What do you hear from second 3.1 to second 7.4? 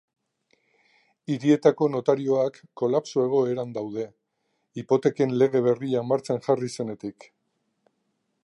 egoeran daude hipoteken lege berria martxan jarri zenetik.